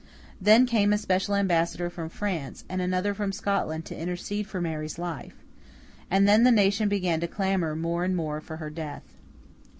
Then 0.41 0.65
came 0.65 0.91
a 0.93 0.97
special 0.97 1.35
ambassador 1.35 1.87
from 1.91 2.09
France, 2.09 2.63
and 2.67 2.81
another 2.81 3.13
from 3.13 3.31
Scotland, 3.31 3.85
to 3.85 3.95
intercede 3.95 4.47
for 4.47 4.59
Mary's 4.59 4.97
life; 4.97 5.35
and 6.09 6.27
then 6.27 6.41
the 6.43 6.49
nation 6.49 6.89
began 6.89 7.19
to 7.19 7.27
clamour, 7.27 7.75
more 7.75 8.03
and 8.03 8.15
more, 8.15 8.41
for 8.41 8.57
her 8.57 8.71
death. 8.71 9.03